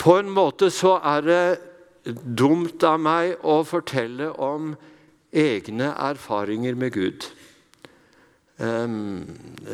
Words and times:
På 0.00 0.16
en 0.16 0.30
måte 0.32 0.70
så 0.72 0.94
er 1.04 1.26
det 1.26 2.14
dumt 2.24 2.80
av 2.88 2.96
meg 3.02 3.42
å 3.44 3.60
fortelle 3.68 4.30
om 4.40 4.72
egne 5.28 5.90
erfaringer 6.00 6.78
med 6.80 6.94
Gud. 6.94 7.26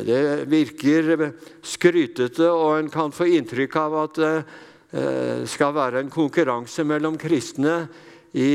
Det 0.07 0.19
virker 0.51 1.31
skrytete, 1.63 2.51
og 2.51 2.75
en 2.77 2.91
kan 2.91 3.15
få 3.15 3.29
inntrykk 3.39 3.79
av 3.79 3.95
at 4.03 4.19
det 4.19 4.33
eh, 4.91 5.41
skal 5.47 5.73
være 5.75 6.03
en 6.03 6.11
konkurranse 6.11 6.83
mellom 6.87 7.17
kristne 7.19 7.81
i 8.35 8.51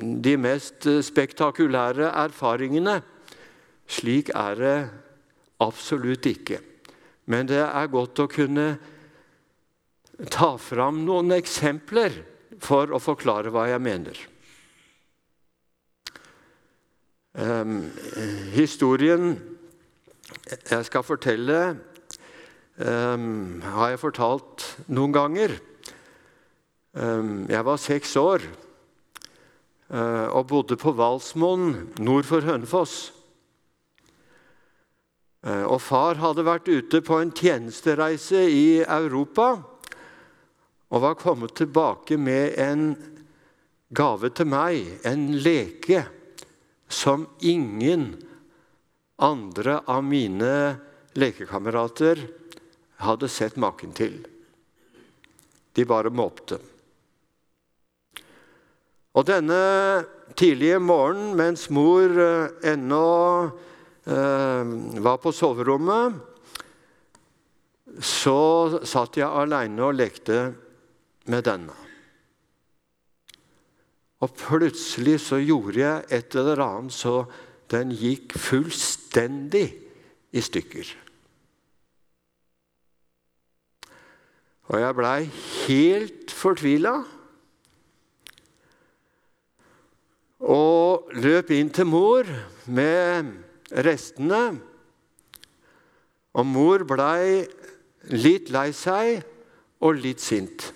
de 0.00 0.36
mest 0.40 0.88
spektakulære 1.04 2.12
erfaringene. 2.22 3.00
Slik 3.90 4.32
er 4.36 4.56
det 4.60 4.78
absolutt 5.60 6.28
ikke. 6.28 6.60
Men 7.28 7.48
det 7.48 7.60
er 7.64 7.92
godt 7.92 8.24
å 8.24 8.30
kunne 8.32 8.72
ta 10.28 10.56
fram 10.60 11.04
noen 11.06 11.32
eksempler 11.32 12.12
for 12.60 12.92
å 12.92 13.00
forklare 13.00 13.52
hva 13.52 13.68
jeg 13.70 13.80
mener. 13.82 14.18
Um, 17.30 17.86
historien 18.52 19.36
jeg 20.50 20.86
skal 20.86 21.06
fortelle, 21.06 21.60
um, 22.82 23.60
har 23.62 23.92
jeg 23.92 24.02
fortalt 24.02 24.66
noen 24.90 25.14
ganger. 25.14 25.54
Um, 26.92 27.46
jeg 27.48 27.64
var 27.64 27.78
seks 27.78 28.16
år 28.18 28.42
uh, 29.94 30.26
og 30.34 30.48
bodde 30.50 30.76
på 30.76 30.92
Valsmoen 30.98 31.94
nord 32.02 32.26
for 32.26 32.44
Hønefoss. 32.44 33.12
Uh, 35.46 35.64
og 35.70 35.78
far 35.80 36.18
hadde 36.20 36.44
vært 36.44 36.68
ute 36.68 37.00
på 37.00 37.22
en 37.22 37.30
tjenestereise 37.32 38.42
i 38.50 38.82
Europa 38.82 39.54
og 40.90 41.04
var 41.04 41.18
kommet 41.18 41.54
tilbake 41.58 42.18
med 42.18 42.58
en 42.58 42.84
gave 43.94 44.30
til 44.34 44.48
meg, 44.50 44.86
en 45.06 45.28
leke 45.42 46.02
som 46.90 47.26
ingen 47.46 48.12
andre 49.22 49.80
av 49.86 50.02
mine 50.06 50.52
lekekamerater 51.18 52.22
hadde 53.04 53.30
sett 53.30 53.58
maken 53.60 53.94
til. 53.94 54.18
De 55.74 55.86
bare 55.86 56.10
måpte. 56.10 56.58
Og 59.14 59.26
denne 59.26 59.60
tidlige 60.38 60.78
morgenen, 60.82 61.34
mens 61.38 61.66
mor 61.74 62.14
eh, 62.14 62.72
ennå 62.72 63.06
eh, 64.06 64.74
var 65.02 65.18
på 65.22 65.32
soverommet, 65.34 66.18
så 68.00 68.80
satt 68.86 69.18
jeg 69.18 69.26
aleine 69.26 69.82
og 69.82 69.96
lekte 69.98 70.38
med 71.26 71.44
denne. 71.48 71.76
Og 74.20 74.32
plutselig 74.36 75.20
så 75.24 75.40
gjorde 75.40 75.80
jeg 75.80 76.08
et 76.12 76.34
eller 76.36 76.60
annet 76.64 76.92
så 76.92 77.22
den 77.70 77.92
gikk 77.94 78.34
fullstendig 78.36 79.68
i 80.32 80.42
stykker. 80.44 80.90
Og 84.70 84.78
jeg 84.78 84.94
blei 84.94 85.20
helt 85.66 86.34
fortvila. 86.34 86.92
Og 90.40 91.10
løp 91.20 91.50
inn 91.54 91.72
til 91.74 91.88
mor 91.90 92.28
med 92.70 93.32
restene. 93.86 94.42
Og 96.38 96.46
mor 96.46 96.84
blei 96.86 97.42
litt 98.14 98.52
lei 98.54 98.70
seg 98.76 99.24
og 99.82 99.98
litt 99.98 100.22
sint. 100.22 100.70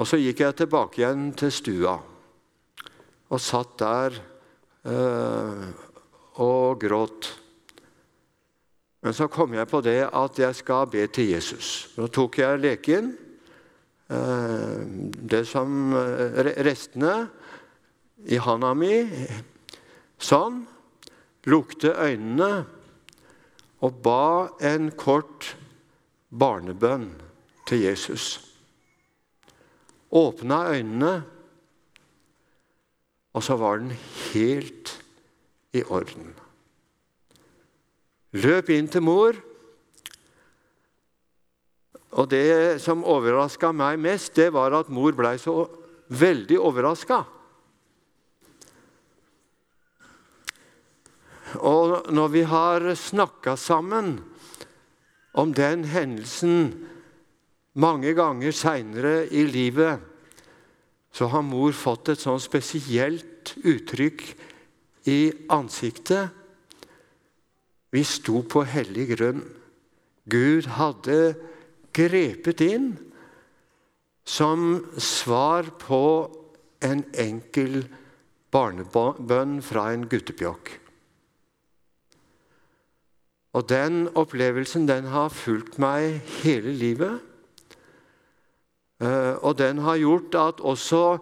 Og 0.00 0.08
så 0.08 0.16
gikk 0.16 0.40
jeg 0.40 0.56
tilbake 0.56 1.02
igjen 1.02 1.26
til 1.36 1.52
stua 1.52 1.98
og 3.30 3.42
satt 3.42 3.74
der 3.82 4.16
øh, 4.88 5.66
og 6.40 6.80
gråt. 6.80 7.28
Men 9.04 9.14
så 9.14 9.28
kom 9.28 9.54
jeg 9.54 9.68
på 9.68 9.82
det 9.84 9.98
at 10.08 10.40
jeg 10.40 10.56
skal 10.56 10.88
be 10.90 11.04
til 11.06 11.34
Jesus. 11.34 11.92
Nå 12.00 12.08
tok 12.08 12.40
jeg 12.40 12.62
leken, 12.64 13.12
øh, 14.08 14.80
det 15.30 15.44
som 15.46 15.92
øh, 15.92 16.48
restene 16.64 17.14
i 18.24 18.40
handa 18.40 18.72
mi, 18.74 19.04
sånn, 20.20 20.64
lukte 21.44 21.92
øynene 21.92 22.52
og 23.84 24.00
ba 24.04 24.48
en 24.64 24.90
kort 24.96 25.54
barnebønn 26.32 27.12
til 27.68 27.84
Jesus 27.84 28.49
åpna 30.10 30.64
øynene, 30.74 31.22
og 33.32 33.42
så 33.46 33.56
var 33.56 33.78
den 33.78 33.92
helt 34.32 34.96
i 35.72 35.82
orden. 35.86 36.34
Løp 38.34 38.70
inn 38.70 38.88
til 38.90 39.02
mor. 39.06 39.38
Og 42.10 42.26
det 42.30 42.80
som 42.82 43.06
overraska 43.06 43.70
meg 43.74 44.00
mest, 44.02 44.34
det 44.34 44.50
var 44.54 44.74
at 44.74 44.90
mor 44.90 45.14
blei 45.14 45.36
så 45.38 45.62
veldig 46.10 46.58
overraska. 46.58 47.22
Og 51.58 52.10
når 52.14 52.28
vi 52.34 52.42
har 52.46 52.86
snakka 52.98 53.56
sammen 53.58 54.18
om 55.34 55.54
den 55.54 55.84
hendelsen 55.90 56.88
mange 57.74 58.14
ganger 58.18 58.54
seinere 58.54 59.28
i 59.30 59.44
livet 59.46 60.06
så 61.12 61.26
har 61.30 61.42
mor 61.46 61.74
fått 61.74 62.12
et 62.12 62.22
sånn 62.22 62.40
spesielt 62.42 63.54
uttrykk 63.66 64.24
i 65.10 65.20
ansiktet. 65.50 66.30
Vi 67.90 68.02
sto 68.06 68.42
på 68.46 68.62
hellig 68.68 69.08
grunn. 69.16 69.42
Gud 70.30 70.68
hadde 70.78 71.34
grepet 71.96 72.62
inn 72.62 72.92
som 74.22 74.84
svar 75.02 75.72
på 75.82 76.02
en 76.86 77.02
enkel 77.18 77.82
barnebønn 78.54 79.58
fra 79.64 79.88
en 79.94 80.06
guttepjokk. 80.10 80.76
Og 83.58 83.66
Den 83.66 84.06
opplevelsen 84.14 84.86
den 84.86 85.10
har 85.10 85.32
fulgt 85.34 85.80
meg 85.82 86.20
hele 86.44 86.70
livet. 86.70 87.29
Eh, 89.00 89.34
og 89.40 89.56
den 89.58 89.78
har 89.80 89.96
gjort 89.96 90.34
at 90.36 90.60
også 90.60 91.18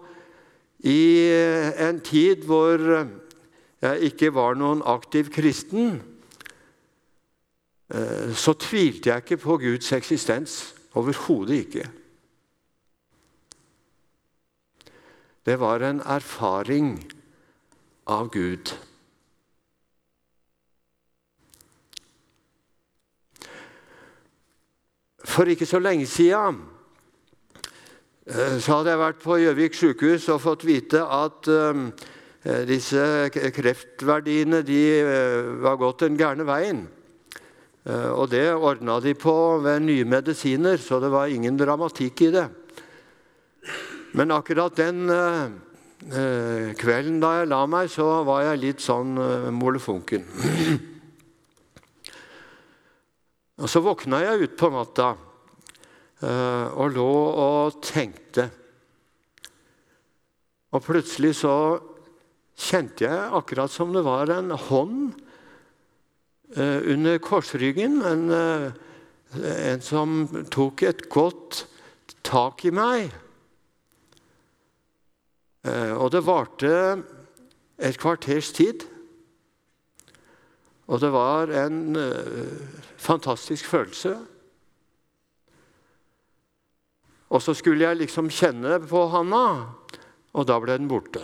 i 0.83 1.31
en 1.79 1.99
tid 2.03 2.43
hvor 2.47 2.79
jeg 3.79 4.09
ikke 4.11 4.33
var 4.35 4.57
noen 4.59 4.81
aktiv 4.83 5.29
kristen, 5.31 6.01
eh, 7.93 8.35
så 8.35 8.55
tvilte 8.59 9.09
jeg 9.11 9.23
ikke 9.23 9.39
på 9.43 9.57
Guds 9.63 9.91
eksistens. 9.95 10.75
Overhodet 10.97 11.55
ikke. 11.63 11.85
Det 15.45 15.55
var 15.59 15.83
en 15.85 16.01
erfaring 16.01 16.97
av 18.07 18.27
Gud. 18.33 18.73
For 25.23 25.45
ikke 25.45 25.69
så 25.69 25.79
lenge 25.79 26.09
siden 26.09 26.59
Eh, 26.59 26.78
så 28.29 28.75
hadde 28.77 28.91
jeg 28.91 29.01
vært 29.01 29.21
på 29.23 29.35
Gjøvik 29.41 29.73
sykehus 29.73 30.27
og 30.29 30.43
fått 30.43 30.61
vite 30.67 30.99
at 31.01 31.47
um, 31.49 31.87
disse 32.69 33.01
kreftverdiene 33.33 34.59
de 34.67 34.81
var 35.63 35.79
gått 35.81 36.03
den 36.05 36.17
gærne 36.19 36.45
veien. 36.45 36.83
Og 37.89 38.29
det 38.29 38.53
ordna 38.53 38.99
de 39.01 39.15
på 39.17 39.33
ved 39.63 39.81
nye 39.81 40.05
medisiner, 40.05 40.77
så 40.77 40.99
det 41.01 41.09
var 41.09 41.31
ingen 41.33 41.57
dramatikk 41.57 42.21
i 42.27 42.29
det. 42.35 42.43
Men 44.13 44.35
akkurat 44.35 44.77
den 44.77 45.09
kvelden 46.79 47.17
da 47.23 47.31
jeg 47.39 47.49
la 47.49 47.63
meg, 47.71 47.89
så 47.89 48.21
var 48.27 48.43
jeg 48.45 48.61
litt 48.61 48.85
sånn 48.85 49.17
molefonken. 49.57 50.27
og 53.63 53.73
så 53.73 53.81
våkna 53.83 54.21
jeg 54.27 54.51
utpå 54.51 54.69
natta. 54.75 55.15
Eh, 56.19 56.67
og 56.75 56.91
lå 56.97 57.11
og 57.39 57.79
tenkte. 57.83 58.49
Og 60.75 60.83
plutselig 60.83 61.37
så 61.39 61.53
kjente 62.59 63.05
jeg 63.07 63.29
akkurat 63.39 63.71
som 63.71 63.93
det 63.95 64.03
var 64.03 64.31
en 64.33 64.51
hånd 64.51 65.13
eh, 66.57 66.91
under 66.91 67.21
korsryggen. 67.23 68.01
En, 68.03 68.25
eh, 68.35 68.67
en 69.71 69.85
som 69.85 70.19
tok 70.51 70.83
et 70.89 71.05
godt 71.07 71.63
tak 72.27 72.65
i 72.67 72.73
meg. 72.75 73.13
Og 75.69 76.07
det 76.13 76.21
varte 76.23 76.69
et 77.83 77.97
kvarters 77.99 78.49
tid. 78.55 78.85
Og 80.87 81.01
det 81.03 81.11
var 81.13 81.51
en 81.51 81.99
fantastisk 82.97 83.67
følelse. 83.67 84.15
Og 87.29 87.43
så 87.45 87.53
skulle 87.57 87.85
jeg 87.85 87.99
liksom 87.99 88.31
kjenne 88.33 88.79
på 88.89 89.03
handa, 89.13 89.43
og 90.33 90.47
da 90.49 90.57
ble 90.61 90.77
den 90.79 90.89
borte. 90.89 91.21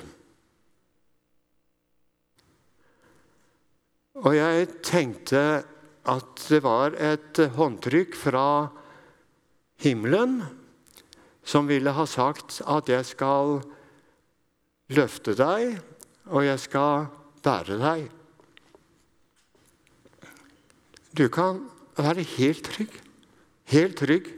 Og 4.22 4.32
jeg 4.38 4.68
tenkte 4.86 5.42
at 6.06 6.44
det 6.48 6.62
var 6.64 6.94
et 7.02 7.42
håndtrykk 7.58 8.16
fra 8.16 8.46
himmelen 9.84 10.38
som 11.46 11.68
ville 11.70 11.94
ha 11.94 12.06
sagt 12.10 12.62
at 12.66 12.90
jeg 12.90 13.06
skal 13.06 13.60
løfte 14.96 15.36
deg, 15.38 15.76
og 16.30 16.46
jeg 16.46 16.62
skal 16.62 17.10
bære 17.46 17.78
deg. 17.82 18.08
Du 21.16 21.28
kan 21.30 21.62
være 21.98 22.26
helt 22.36 22.66
trygg. 22.66 22.96
Helt 23.72 23.98
trygg. 23.98 24.32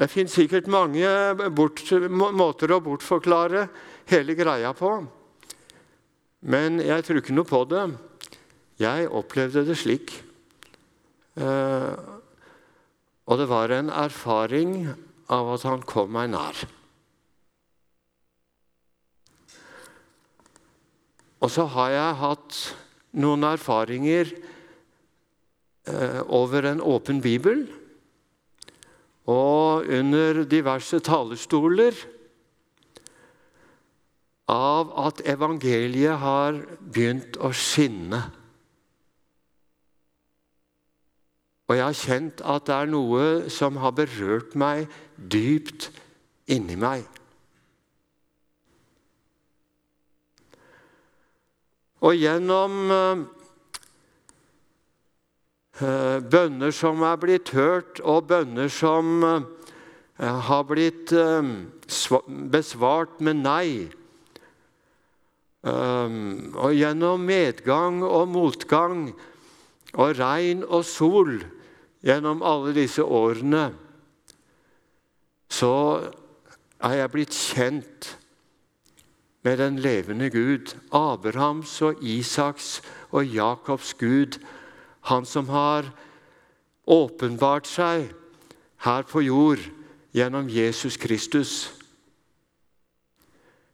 Det 0.00 0.06
fins 0.08 0.32
sikkert 0.32 0.68
mange 0.72 1.04
bort, 1.52 1.82
måter 2.08 2.72
å 2.72 2.78
bortforklare 2.80 3.66
hele 4.08 4.32
greia 4.32 4.70
på. 4.72 4.94
Men 6.48 6.80
jeg 6.80 7.04
tror 7.04 7.20
ikke 7.20 7.34
noe 7.36 7.48
på 7.48 7.60
det. 7.68 7.82
Jeg 8.80 9.10
opplevde 9.12 9.66
det 9.68 9.76
slik. 9.76 10.14
Eh, 11.36 11.92
og 13.28 13.38
det 13.42 13.48
var 13.50 13.74
en 13.76 13.92
erfaring 13.92 14.88
av 15.28 15.50
at 15.58 15.66
han 15.68 15.84
kom 15.84 16.16
meg 16.16 16.30
nær. 16.32 16.62
Og 21.44 21.52
så 21.52 21.66
har 21.76 21.92
jeg 21.92 22.20
hatt 22.22 22.62
noen 23.20 23.44
erfaringer 23.48 24.32
eh, 24.32 26.20
over 26.24 26.72
en 26.72 26.80
åpen 26.80 27.20
bibel 27.20 27.66
og 29.30 29.69
under 29.90 30.44
diverse 30.48 31.00
talerstoler 31.02 31.96
av 34.50 34.90
at 34.98 35.22
evangeliet 35.28 36.18
har 36.22 36.58
begynt 36.80 37.38
å 37.38 37.52
skinne. 37.54 38.22
Og 41.70 41.76
jeg 41.78 41.86
har 41.86 41.98
kjent 41.98 42.42
at 42.42 42.66
det 42.66 42.76
er 42.76 42.90
noe 42.90 43.26
som 43.52 43.78
har 43.82 43.94
berørt 43.94 44.56
meg 44.58 44.88
dypt 45.14 45.90
inni 46.50 46.78
meg. 46.78 47.04
Og 52.00 52.16
gjennom 52.16 52.80
eh, 52.90 53.28
Eh, 55.80 56.20
bønner 56.20 56.74
som 56.76 57.00
er 57.08 57.16
blitt 57.16 57.54
hørt, 57.56 58.02
og 58.04 58.26
bønner 58.28 58.68
som 58.68 59.22
eh, 59.24 59.44
har 60.20 60.66
blitt 60.68 61.12
eh, 61.16 61.52
besvart 62.52 63.20
med 63.24 63.40
nei. 63.44 63.70
Og 65.60 66.72
gjennom 66.72 67.20
medgang 67.28 67.98
og 68.04 68.30
motgang 68.32 69.10
og 69.92 70.14
regn 70.16 70.62
og 70.64 70.86
sol 70.88 71.34
gjennom 72.00 72.40
alle 72.40 72.72
disse 72.72 73.04
årene 73.04 73.66
så 75.50 75.74
er 76.80 76.94
jeg 77.00 77.12
blitt 77.12 77.36
kjent 77.36 78.14
med 79.44 79.58
den 79.60 79.80
levende 79.80 80.30
Gud, 80.30 80.72
Abrahams 80.92 81.74
og 81.82 82.00
Isaks 82.04 82.78
og 83.10 83.26
Jakobs 83.26 83.94
Gud, 83.98 84.38
han 85.08 85.26
som 85.26 85.48
har 85.48 85.90
åpenbart 86.86 87.68
seg 87.68 88.10
her 88.84 89.04
på 89.08 89.24
jord 89.24 89.64
gjennom 90.12 90.48
Jesus 90.48 90.96
Kristus. 90.96 91.72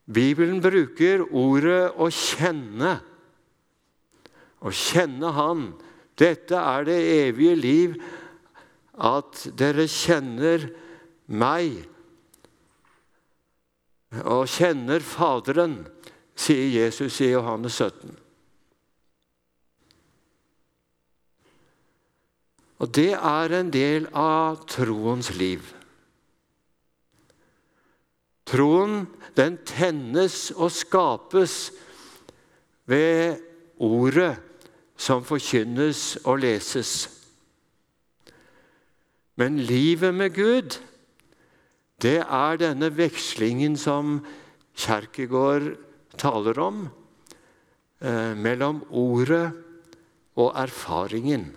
Bibelen 0.06 0.60
bruker 0.62 1.26
ordet 1.34 1.92
'å 1.96 2.10
kjenne'. 2.10 3.00
Å 4.62 4.70
kjenne 4.70 5.32
Han. 5.32 5.74
Dette 6.16 6.56
er 6.56 6.84
det 6.84 7.28
evige 7.28 7.56
liv, 7.56 8.02
at 8.96 9.48
dere 9.56 9.84
kjenner 9.84 10.70
meg 11.28 11.84
og 14.24 14.46
kjenner 14.48 15.00
Faderen, 15.04 15.82
sier 16.36 16.70
Jesus 16.72 17.20
i 17.20 17.32
Johannes 17.34 17.76
17. 17.76 18.16
Og 22.80 22.92
det 22.96 23.12
er 23.12 23.56
en 23.60 23.70
del 23.72 24.08
av 24.16 24.64
troens 24.68 25.34
liv. 25.36 25.75
Troen 28.46 29.06
den 29.36 29.58
tennes 29.66 30.52
og 30.54 30.70
skapes 30.72 31.72
ved 32.86 33.42
ordet 33.82 34.36
som 34.96 35.24
forkynnes 35.26 36.16
og 36.24 36.40
leses. 36.44 37.08
Men 39.36 39.58
livet 39.58 40.14
med 40.14 40.32
Gud, 40.32 40.78
det 42.00 42.20
er 42.22 42.60
denne 42.60 42.88
vekslingen 42.96 43.76
som 43.76 44.20
Kjerkegård 44.76 45.74
taler 46.20 46.58
om, 46.60 46.88
eh, 48.00 48.34
mellom 48.36 48.84
ordet 48.90 49.52
og 50.36 50.52
erfaringen. 50.56 51.56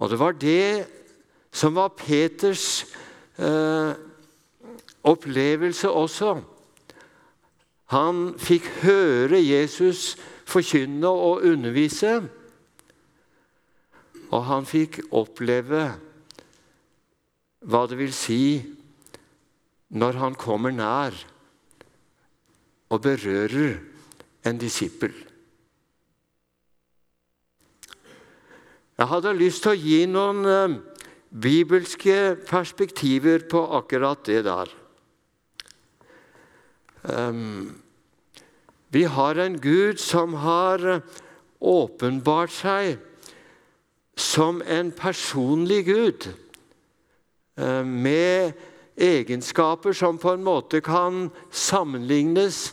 Og 0.00 0.10
det 0.10 0.18
var 0.18 0.32
det 0.32 0.86
som 1.52 1.74
var 1.74 1.88
Peters 1.88 2.84
eh, 3.38 3.92
opplevelse 5.02 5.90
også. 5.90 6.34
Han 7.92 8.22
fikk 8.40 8.68
høre 8.82 9.40
Jesus 9.40 10.16
forkynne 10.48 11.08
og 11.08 11.44
undervise. 11.48 12.20
Og 14.32 14.44
han 14.48 14.68
fikk 14.68 15.02
oppleve 15.12 15.84
hva 17.62 17.82
det 17.86 17.98
vil 18.00 18.14
si 18.16 18.44
når 19.92 20.18
han 20.22 20.38
kommer 20.40 20.72
nær 20.72 21.16
og 22.92 23.02
berører 23.04 23.76
en 24.48 24.58
disippel. 24.58 25.12
Jeg 28.98 29.08
hadde 29.08 29.34
lyst 29.36 29.64
til 29.64 29.72
å 29.72 29.78
gi 29.78 30.00
noen 30.06 30.44
eh, 30.46 30.74
bibelske 31.32 32.36
perspektiver 32.48 33.46
på 33.48 33.64
akkurat 33.78 34.24
det 34.28 34.42
der. 34.44 34.72
Vi 38.92 39.04
har 39.04 39.40
en 39.40 39.56
Gud 39.60 39.98
som 39.98 40.34
har 40.34 41.00
åpenbart 41.58 42.52
seg 42.52 42.98
som 44.18 44.62
en 44.66 44.92
personlig 44.92 45.84
Gud, 45.86 46.28
uh, 47.60 47.84
med 47.84 48.52
egenskaper 48.96 49.96
som 49.96 50.18
på 50.20 50.34
en 50.36 50.44
måte 50.44 50.82
kan 50.84 51.30
sammenlignes 51.50 52.72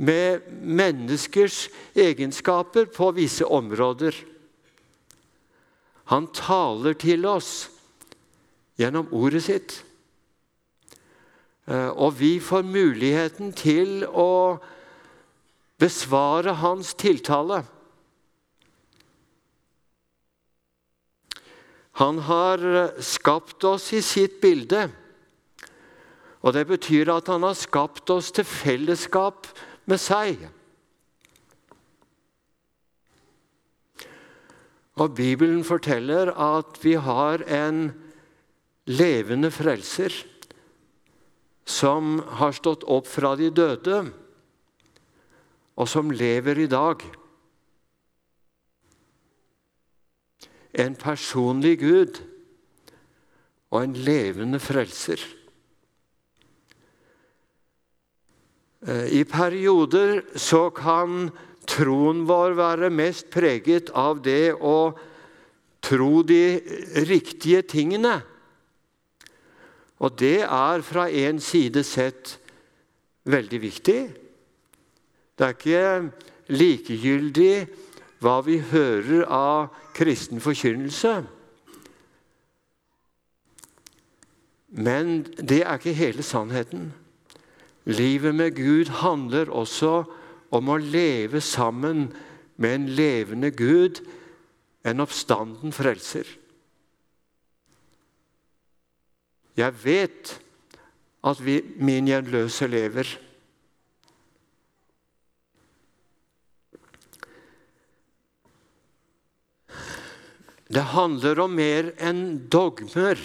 med 0.00 0.48
menneskers 0.62 1.68
egenskaper 1.94 2.88
på 2.90 3.10
visse 3.14 3.44
områder. 3.44 4.16
Han 6.10 6.26
taler 6.34 6.96
til 6.98 7.26
oss 7.28 7.68
gjennom 8.80 9.10
ordet 9.12 9.44
sitt. 9.44 9.74
Eh, 11.68 11.90
og 11.92 12.16
vi 12.20 12.38
får 12.40 12.64
muligheten 12.64 13.52
til 13.56 14.06
å 14.08 14.58
besvare 15.80 16.56
hans 16.60 16.94
tiltale. 16.96 17.62
Han 22.00 22.22
har 22.24 22.62
skapt 23.04 23.64
oss 23.68 23.90
i 23.92 24.00
sitt 24.00 24.40
bilde. 24.40 24.86
Og 26.40 26.54
det 26.56 26.64
betyr 26.70 27.10
at 27.12 27.28
han 27.28 27.44
har 27.44 27.58
skapt 27.58 28.08
oss 28.12 28.30
til 28.32 28.46
fellesskap 28.48 29.50
med 29.90 30.00
seg. 30.00 30.46
Og 35.00 35.14
Bibelen 35.16 35.60
forteller 35.64 36.32
at 36.32 36.80
vi 36.84 36.94
har 36.96 37.44
en 37.44 37.90
levende 38.90 39.50
frelser 39.54 40.14
som 41.70 42.18
har 42.40 42.52
stått 42.56 42.84
opp 42.90 43.06
fra 43.06 43.36
de 43.38 43.50
døde, 43.54 44.02
og 45.78 45.88
som 45.88 46.10
lever 46.10 46.64
i 46.64 46.70
dag. 46.70 47.02
En 50.74 50.96
personlig 50.98 51.78
Gud 51.80 52.18
og 53.70 53.84
en 53.84 53.94
levende 53.94 54.58
frelser. 54.62 55.22
Eh, 58.86 59.06
I 59.20 59.22
perioder 59.28 60.24
så 60.34 60.68
kan 60.74 61.30
troen 61.70 62.24
vår 62.28 62.56
være 62.58 62.90
mest 62.92 63.30
preget 63.32 63.92
av 63.94 64.22
det 64.24 64.52
å 64.56 64.92
tro 65.84 66.22
de 66.26 66.60
riktige 67.08 67.62
tingene. 67.62 68.18
Og 70.00 70.16
det 70.18 70.40
er 70.42 70.82
fra 70.82 71.08
en 71.08 71.40
side 71.40 71.82
sett 71.84 72.38
veldig 73.28 73.60
viktig. 73.62 74.00
Det 75.36 75.46
er 75.46 75.56
ikke 75.56 76.54
likegyldig 76.56 77.54
hva 78.20 78.38
vi 78.44 78.58
hører 78.72 79.26
av 79.28 79.68
kristen 79.96 80.40
forkynnelse. 80.40 81.20
Men 84.70 85.22
det 85.36 85.62
er 85.64 85.76
ikke 85.76 85.96
hele 85.96 86.24
sannheten. 86.24 86.90
Livet 87.84 88.34
med 88.34 88.56
Gud 88.56 88.92
handler 89.02 89.50
også 89.50 90.04
om 90.54 90.68
å 90.68 90.78
leve 90.80 91.40
sammen 91.40 92.10
med 92.60 92.74
en 92.74 92.86
levende 92.92 93.50
Gud, 93.50 94.02
en 94.84 95.00
oppstanden 95.00 95.72
frelser. 95.72 96.28
Jeg 99.60 99.76
vet 99.84 100.36
at 101.26 101.40
vi, 101.44 101.58
min 101.76 102.08
gjenløse 102.08 102.68
lever. 102.70 103.10
Det 110.70 110.86
handler 110.94 111.40
om 111.42 111.56
mer 111.58 111.90
enn 111.98 112.46
dogmer, 112.52 113.18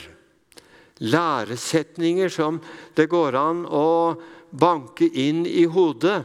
læresetninger 0.98 2.32
som 2.32 2.58
det 2.98 3.06
går 3.12 3.36
an 3.38 3.65
å 3.70 4.15
banke 4.50 5.06
inn 5.06 5.44
i 5.46 5.68
hodet. 5.70 6.24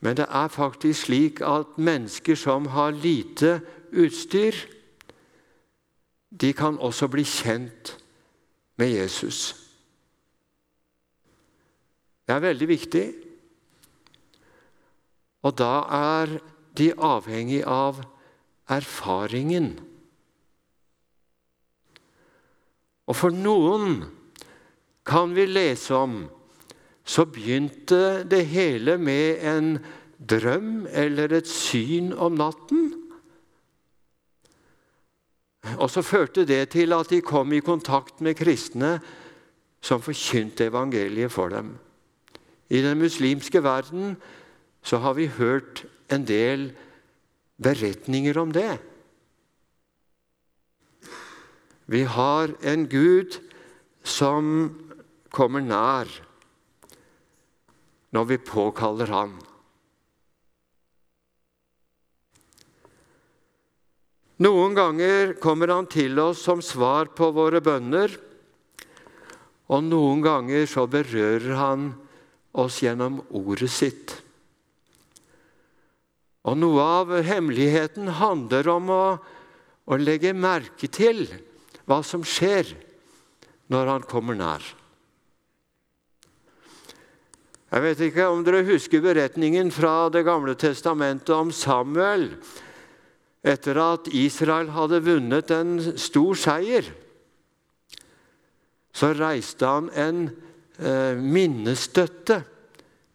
Men 0.00 0.16
det 0.16 0.26
er 0.32 0.48
faktisk 0.54 1.10
slik 1.10 1.42
at 1.44 1.76
mennesker 1.76 2.38
som 2.40 2.70
har 2.72 2.96
lite 2.96 3.58
utstyr, 3.92 4.56
de 6.30 6.52
kan 6.54 6.78
også 6.78 7.08
bli 7.10 7.24
kjent 7.26 7.96
med 8.78 8.94
Jesus. 8.94 9.54
Det 12.26 12.36
er 12.36 12.44
veldig 12.44 12.68
viktig. 12.70 13.04
Og 15.42 15.56
da 15.58 15.74
er 15.96 16.36
de 16.78 16.92
avhengig 16.94 17.64
av 17.66 17.98
erfaringen. 18.70 19.72
Og 23.10 23.16
for 23.18 23.34
noen 23.34 24.04
kan 25.02 25.34
vi 25.34 25.48
lese 25.50 25.96
om 25.98 26.20
så 27.10 27.24
begynte 27.26 28.22
det 28.30 28.44
hele 28.52 28.94
med 29.00 29.42
en 29.42 29.70
drøm 30.30 30.86
eller 30.86 31.32
et 31.40 31.48
syn 31.48 32.12
om 32.12 32.36
natten. 32.38 32.92
Og 35.78 35.90
så 35.90 36.02
førte 36.02 36.46
det 36.46 36.70
til 36.74 36.92
at 36.92 37.10
de 37.10 37.20
kom 37.20 37.52
i 37.52 37.62
kontakt 37.64 38.20
med 38.20 38.38
kristne 38.38 38.98
som 39.80 40.02
forkynte 40.02 40.68
evangeliet 40.68 41.32
for 41.32 41.48
dem. 41.52 41.74
I 42.70 42.82
den 42.82 42.98
muslimske 42.98 43.62
verden 43.62 44.16
så 44.82 45.00
har 45.02 45.14
vi 45.14 45.26
hørt 45.26 45.84
en 46.12 46.24
del 46.26 46.70
beretninger 47.62 48.38
om 48.40 48.52
det. 48.52 48.78
Vi 51.90 52.02
har 52.06 52.54
en 52.62 52.86
Gud 52.88 53.40
som 54.06 54.70
kommer 55.30 55.60
nær 55.60 56.06
når 58.10 58.24
vi 58.24 58.38
påkaller 58.38 59.10
Han. 59.10 59.49
Noen 64.40 64.72
ganger 64.72 65.34
kommer 65.40 65.68
Han 65.68 65.88
til 65.90 66.16
oss 66.22 66.40
som 66.46 66.62
svar 66.64 67.10
på 67.12 67.28
våre 67.36 67.60
bønner, 67.60 68.14
og 69.70 69.84
noen 69.84 70.22
ganger 70.24 70.64
så 70.66 70.86
berører 70.88 71.58
Han 71.58 71.90
oss 72.56 72.80
gjennom 72.80 73.20
ordet 73.36 73.68
sitt. 73.70 74.14
Og 76.48 76.56
Noe 76.56 76.86
av 77.02 77.12
hemmeligheten 77.20 78.08
handler 78.16 78.70
om 78.72 78.88
å, 78.90 79.04
å 79.84 80.00
legge 80.00 80.32
merke 80.32 80.88
til 80.88 81.26
hva 81.84 82.00
som 82.06 82.24
skjer 82.24 82.72
når 83.70 83.92
Han 83.92 84.08
kommer 84.08 84.38
nær. 84.40 84.64
Jeg 87.70 87.84
vet 87.84 88.00
ikke 88.08 88.32
om 88.32 88.40
dere 88.42 88.64
husker 88.66 89.04
beretningen 89.04 89.68
fra 89.70 90.08
Det 90.10 90.24
gamle 90.26 90.56
testamentet 90.58 91.30
om 91.36 91.52
Samuel 91.54 92.30
etter 93.42 93.78
at 93.80 94.10
Israel 94.12 94.72
hadde 94.74 95.00
vunnet 95.04 95.50
en 95.54 95.78
stor 95.98 96.36
seier. 96.36 96.84
Så 98.92 99.12
reiste 99.16 99.66
han 99.66 99.88
en 99.96 100.22
eh, 100.78 101.16
minnestøtte 101.16 102.42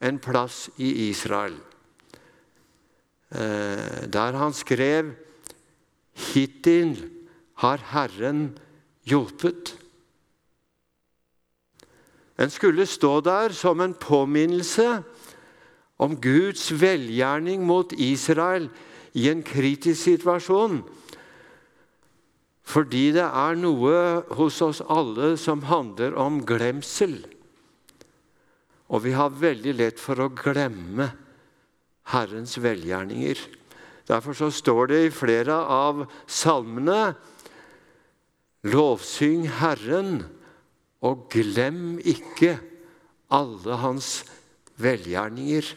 en 0.05 0.19
plass 0.21 0.69
i 0.81 1.09
Israel. 1.09 1.55
Eh, 3.29 4.05
der 4.07 4.37
han 4.39 4.53
skrev 4.53 5.13
'Hittil 6.15 7.09
har 7.55 7.77
Herren 7.91 8.57
hjulpet'. 9.03 9.75
Den 12.37 12.49
skulle 12.49 12.85
stå 12.85 13.19
der 13.19 13.49
som 13.49 13.79
en 13.79 13.93
påminnelse 13.93 15.03
om 15.97 16.21
Guds 16.21 16.71
velgjerning 16.81 17.63
mot 17.63 17.91
Israel 17.91 18.69
i 19.15 19.29
en 19.31 19.43
kritisk 19.45 20.01
situasjon. 20.03 20.81
Fordi 22.65 23.11
det 23.15 23.25
er 23.25 23.59
noe 23.59 23.97
hos 24.35 24.57
oss 24.65 24.81
alle 24.81 25.35
som 25.39 25.63
handler 25.69 26.17
om 26.19 26.41
glemsel. 26.47 27.19
Og 28.89 29.05
vi 29.05 29.13
har 29.17 29.33
veldig 29.33 29.75
lett 29.77 30.01
for 30.01 30.19
å 30.21 30.33
glemme 30.33 31.11
Herrens 32.11 32.57
velgjerninger. 32.61 33.39
Derfor 34.05 34.37
så 34.37 34.51
står 34.53 34.91
det 34.91 34.99
i 35.05 35.13
flere 35.13 35.55
av 35.55 36.05
salmene 36.29 37.15
Lovsyng 38.65 39.45
Herren 39.61 40.23
og 41.05 41.27
glem 41.33 41.99
ikke 42.01 42.55
alle 43.33 43.77
hans 43.81 44.23
velgjerninger. 44.81 45.67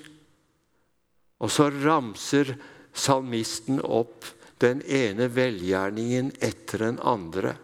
Og 1.44 1.52
så 1.52 1.68
ramser 1.72 2.54
salmisten 2.98 3.80
opp 3.82 4.26
den 4.62 4.82
ene 4.82 5.28
velgjerningen 5.30 6.32
etter 6.42 6.82
den 6.82 6.98
andre. 6.98 7.54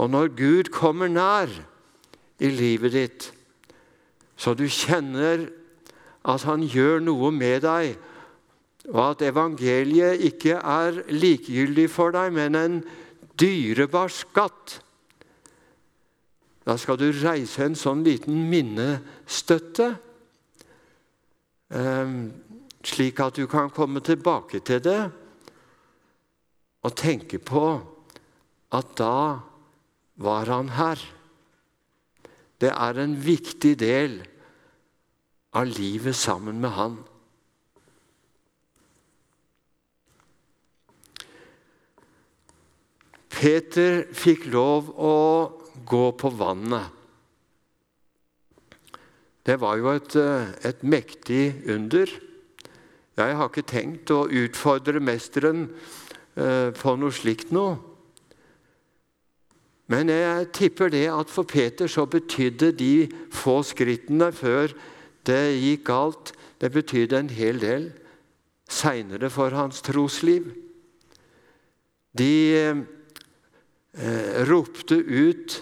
Og 0.00 0.08
når 0.12 0.32
Gud 0.38 0.72
kommer 0.72 1.10
nær 1.12 1.52
i 2.40 2.48
livet 2.48 2.96
ditt, 2.96 3.30
så 4.40 4.54
du 4.56 4.64
kjenner 4.72 5.50
at 6.24 6.46
han 6.48 6.64
gjør 6.64 7.02
noe 7.04 7.32
med 7.34 7.60
deg, 7.66 7.96
og 8.90 9.02
at 9.10 9.26
evangeliet 9.28 10.22
ikke 10.24 10.56
er 10.56 11.02
likegyldig 11.12 11.90
for 11.92 12.16
deg, 12.16 12.32
men 12.32 12.56
en 12.56 12.78
dyrebar 13.40 14.08
skatt 14.12 14.80
da 16.70 16.76
skal 16.78 16.98
du 17.00 17.08
reise 17.22 17.64
en 17.64 17.76
sånn 17.78 18.04
liten 18.06 18.44
minnestøtte, 18.50 19.88
eh, 21.72 22.12
slik 22.86 23.20
at 23.20 23.36
du 23.36 23.46
kan 23.50 23.70
komme 23.70 24.00
tilbake 24.00 24.62
til 24.64 24.80
det 24.84 25.00
og 26.80 26.96
tenke 26.96 27.38
på 27.38 27.64
at 28.72 28.92
da 28.96 29.40
var 30.20 30.48
han 30.48 30.72
her. 30.76 31.00
Det 32.60 32.72
er 32.72 33.00
en 33.00 33.16
viktig 33.24 33.74
del 33.80 34.20
av 35.56 35.66
livet 35.68 36.16
sammen 36.16 36.60
med 36.60 36.76
han. 36.76 36.98
Peter 43.40 44.02
fikk 44.12 44.50
lov 44.52 44.90
å 45.00 45.16
gå 45.88 46.06
på 46.20 46.30
vannet. 46.36 46.96
Det 49.48 49.56
var 49.62 49.78
jo 49.80 49.88
et, 49.94 50.16
eh, 50.16 50.52
et 50.68 50.82
mektig 50.84 51.64
under. 51.66 52.29
Jeg 53.20 53.36
har 53.36 53.50
ikke 53.50 53.66
tenkt 53.68 54.10
å 54.14 54.24
utfordre 54.24 55.02
mesteren 55.04 55.66
eh, 56.36 56.70
på 56.72 56.96
noe 56.96 57.12
slikt 57.12 57.52
nå. 57.52 57.66
Men 59.90 60.08
jeg 60.12 60.50
tipper 60.54 60.92
det 60.92 61.08
at 61.10 61.32
for 61.32 61.48
Peter 61.48 61.90
så 61.90 62.06
betydde 62.06 62.70
de 62.78 62.94
få 63.34 63.58
skrittene 63.66 64.30
før 64.32 64.72
det 65.26 65.42
gikk 65.58 65.88
galt, 65.90 66.32
det 66.62 66.70
betydde 66.72 67.18
en 67.18 67.32
hel 67.34 67.58
del 67.60 67.90
seinere 68.70 69.30
for 69.32 69.52
hans 69.56 69.82
trosliv. 69.82 70.46
De 72.16 72.32
eh, 72.54 74.40
ropte 74.48 74.96
ut 75.00 75.60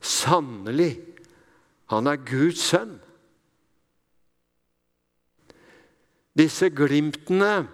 Sannelig, 0.00 0.94
han 1.92 2.08
er 2.08 2.22
Guds 2.24 2.62
sønn. 2.70 2.94
Disse 6.38 6.70
glimtene 6.70 7.66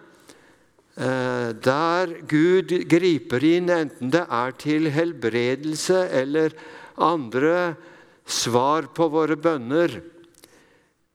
eh, 0.97 1.53
der 1.53 2.15
Gud 2.29 2.73
griper 2.89 3.45
inn, 3.45 3.69
enten 3.73 4.13
det 4.15 4.25
er 4.25 4.57
til 4.61 4.89
helbredelse 4.93 6.07
eller 6.09 6.57
andre 6.97 7.77
svar 8.27 8.89
på 8.97 9.09
våre 9.13 9.37
bønner, 9.37 10.01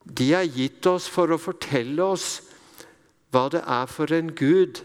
de 0.02 0.32
er 0.34 0.48
gitt 0.50 0.86
oss 0.90 1.06
for 1.10 1.30
å 1.30 1.38
fortelle 1.38 2.02
oss 2.02 2.40
hva 3.32 3.46
det 3.52 3.62
er 3.62 3.86
for 3.90 4.12
en 4.14 4.32
Gud 4.34 4.82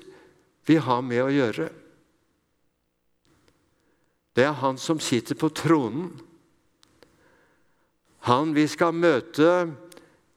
vi 0.68 0.78
har 0.82 1.02
med 1.02 1.24
å 1.24 1.34
gjøre. 1.34 1.70
Det 4.38 4.46
er 4.46 4.60
han 4.62 4.78
som 4.78 5.00
sitter 5.02 5.38
på 5.40 5.50
tronen. 5.50 6.12
Han 8.30 8.54
vi 8.54 8.68
skal 8.70 8.94
møte 8.94 9.50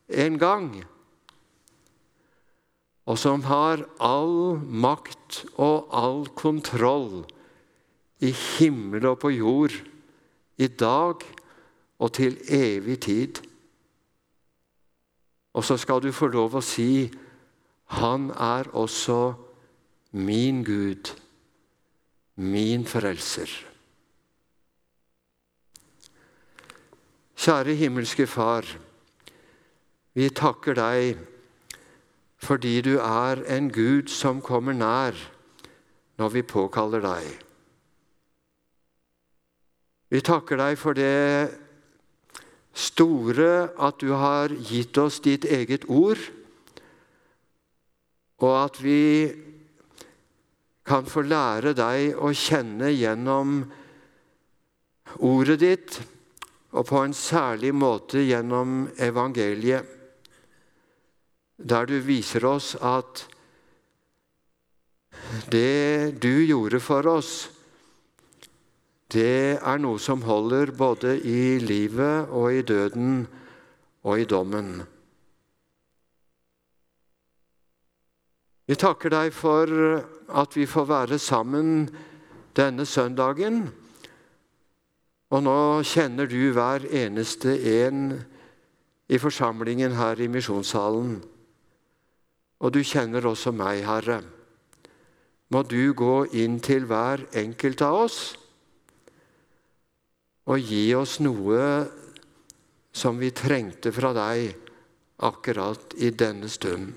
en 0.08 0.38
gang, 0.40 0.70
og 3.10 3.18
som 3.18 3.42
har 3.42 3.82
all 3.98 4.60
makt 4.62 5.40
og 5.58 5.88
all 5.90 6.20
kontroll 6.38 7.24
i 8.22 8.30
himmel 8.30 9.08
og 9.10 9.16
på 9.24 9.32
jord, 9.34 9.74
i 10.60 10.68
dag 10.68 11.24
og 11.98 12.12
til 12.14 12.36
evig 12.46 13.00
tid. 13.02 13.40
Og 15.58 15.64
så 15.66 15.74
skal 15.80 16.04
du 16.04 16.12
få 16.14 16.28
lov 16.30 16.54
å 16.54 16.62
si 16.62 17.08
han 17.98 18.28
er 18.30 18.70
også 18.78 19.32
min 20.14 20.62
Gud, 20.62 21.10
min 22.36 22.86
frelser. 22.86 23.50
Kjære 27.40 27.74
himmelske 27.74 28.28
Far. 28.30 28.68
Vi 30.14 30.28
takker 30.36 30.78
deg 30.78 31.26
fordi 32.40 32.80
du 32.84 32.96
er 32.98 33.42
en 33.52 33.68
Gud 33.72 34.08
som 34.08 34.40
kommer 34.40 34.76
nær 34.76 35.16
når 36.20 36.32
vi 36.34 36.42
påkaller 36.44 37.04
deg. 37.04 37.26
Vi 40.10 40.20
takker 40.26 40.58
deg 40.58 40.78
for 40.80 40.96
det 40.96 41.50
store 42.74 43.70
at 43.78 44.00
du 44.00 44.12
har 44.16 44.52
gitt 44.52 44.98
oss 44.98 45.20
ditt 45.22 45.44
eget 45.44 45.86
ord, 45.88 46.18
og 48.40 48.54
at 48.56 48.80
vi 48.82 49.30
kan 50.86 51.06
få 51.06 51.22
lære 51.28 51.74
deg 51.76 52.16
å 52.18 52.32
kjenne 52.34 52.90
gjennom 52.90 53.60
ordet 55.20 55.58
ditt 55.60 56.00
og 56.70 56.86
på 56.86 57.02
en 57.02 57.14
særlig 57.14 57.72
måte 57.74 58.22
gjennom 58.22 58.84
evangeliet, 58.98 59.99
der 61.60 61.86
du 61.86 61.98
viser 62.00 62.44
oss 62.48 62.74
at 62.80 63.26
det 65.52 66.20
du 66.22 66.44
gjorde 66.46 66.80
for 66.80 67.06
oss, 67.10 67.32
det 69.10 69.58
er 69.58 69.82
noe 69.82 69.98
som 69.98 70.22
holder 70.22 70.70
både 70.76 71.16
i 71.26 71.58
livet 71.58 72.30
og 72.30 72.54
i 72.54 72.62
døden 72.62 73.24
og 74.06 74.22
i 74.22 74.26
dommen. 74.28 74.80
Vi 78.70 78.78
takker 78.78 79.10
deg 79.10 79.32
for 79.34 79.66
at 80.30 80.54
vi 80.54 80.66
får 80.70 80.86
være 80.86 81.18
sammen 81.18 81.88
denne 82.54 82.86
søndagen. 82.86 83.64
Og 85.30 85.42
nå 85.42 85.58
kjenner 85.86 86.30
du 86.30 86.52
hver 86.54 86.86
eneste 86.86 87.56
en 87.82 88.12
i 89.10 89.18
forsamlingen 89.18 89.94
her 89.98 90.22
i 90.22 90.30
misjonssalen. 90.30 91.18
Og 92.60 92.74
du 92.74 92.82
kjenner 92.84 93.24
også 93.26 93.52
meg, 93.56 93.82
Herre. 93.88 94.20
Må 95.50 95.64
du 95.66 95.92
gå 95.96 96.26
inn 96.38 96.60
til 96.62 96.86
hver 96.86 97.24
enkelt 97.40 97.82
av 97.82 98.04
oss 98.04 98.20
og 100.50 100.58
gi 100.66 100.88
oss 100.98 101.18
noe 101.22 101.62
som 102.90 103.18
vi 103.20 103.30
trengte 103.34 103.92
fra 103.94 104.10
deg 104.16 104.50
akkurat 105.26 105.94
i 106.00 106.10
denne 106.10 106.48
stund. 106.50 106.90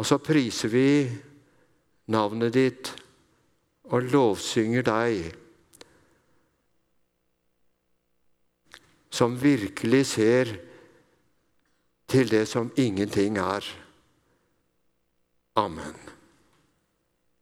Og 0.00 0.08
så 0.08 0.18
priser 0.22 0.72
vi 0.72 0.88
navnet 2.12 2.54
ditt 2.56 2.92
og 3.92 4.08
lovsynger 4.08 4.86
deg, 4.86 5.28
som 9.12 9.36
virkelig 9.36 10.04
ser 10.14 10.54
til 12.12 12.30
det 12.30 12.48
som 12.48 12.72
ingenting 12.76 13.38
er. 13.38 13.64
Amen. 15.56 16.21